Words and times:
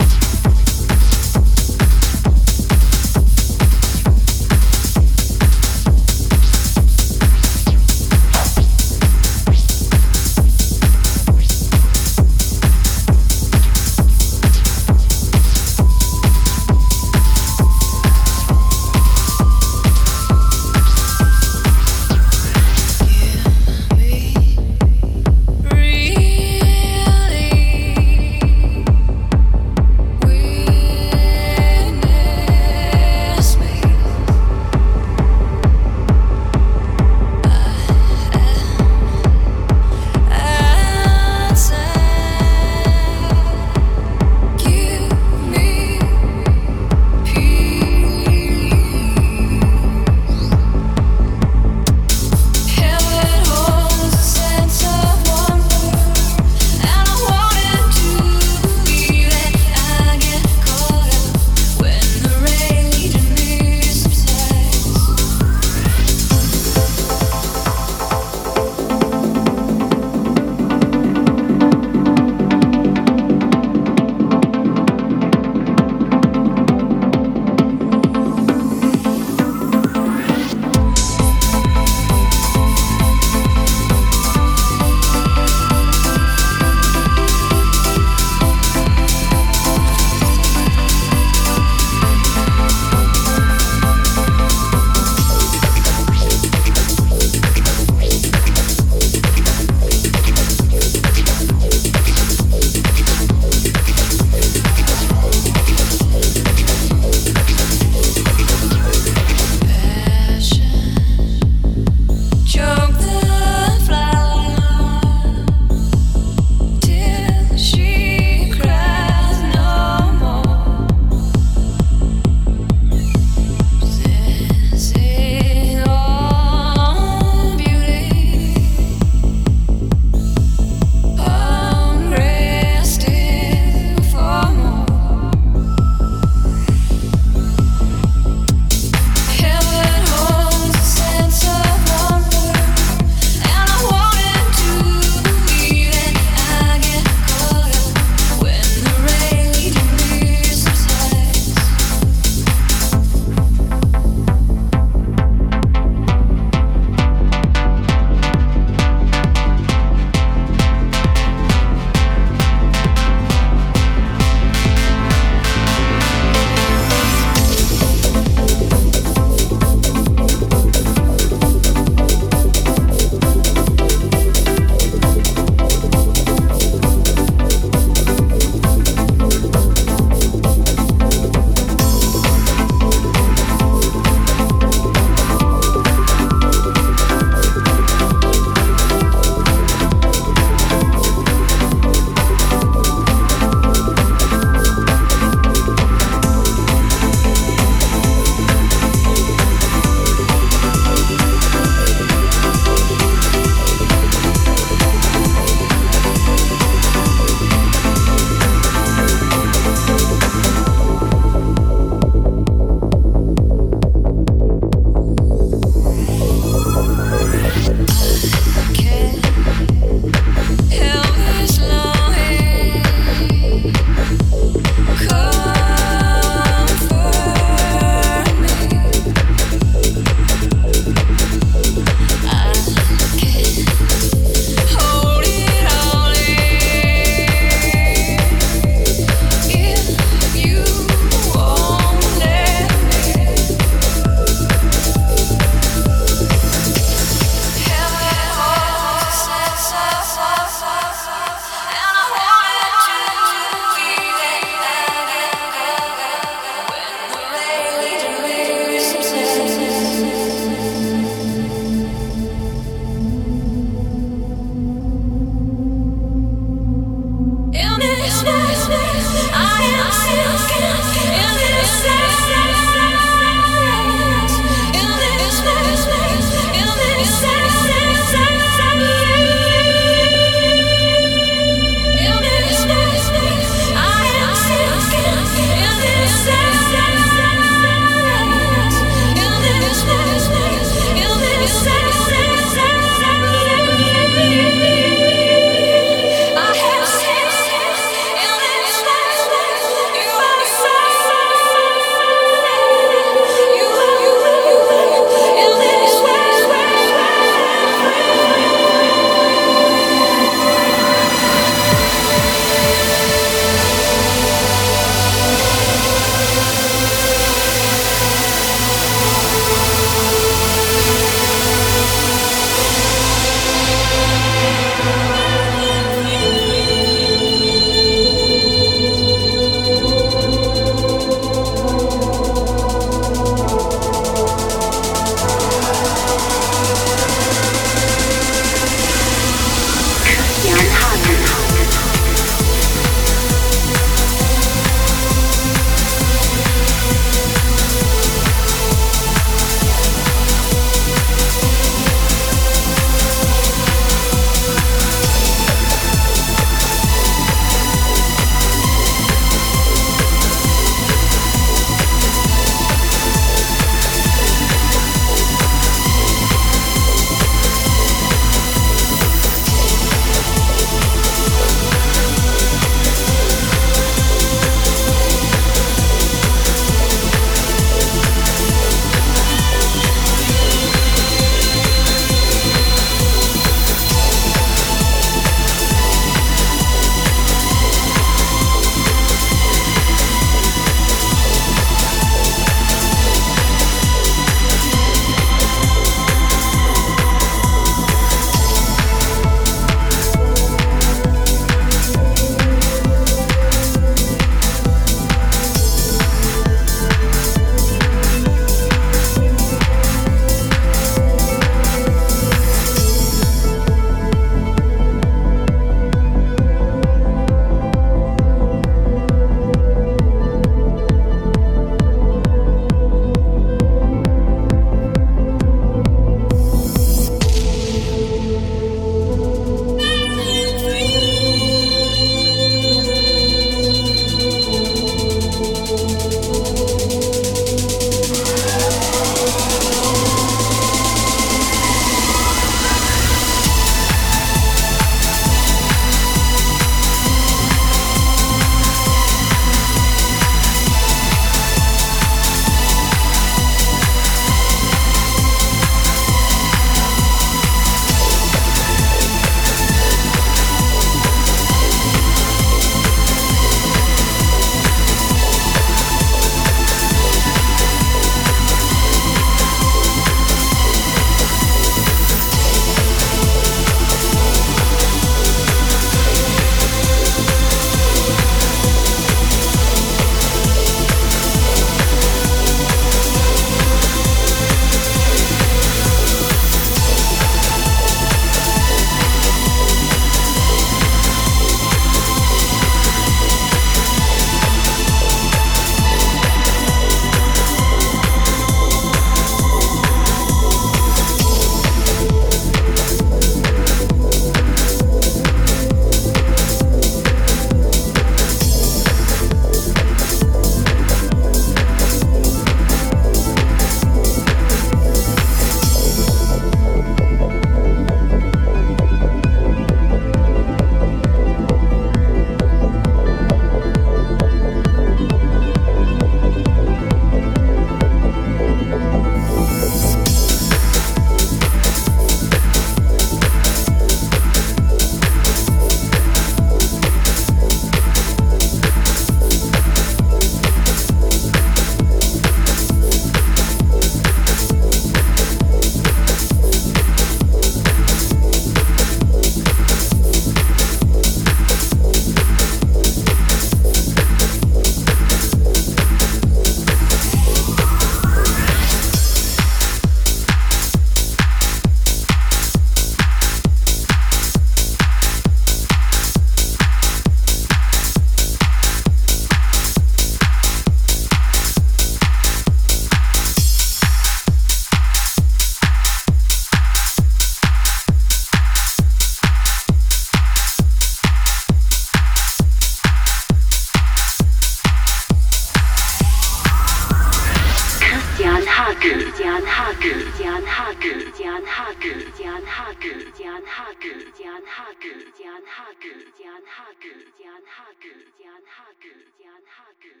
Hagen. 598.45 598.91
Christian 598.91 599.43
Hagen. 599.45 600.00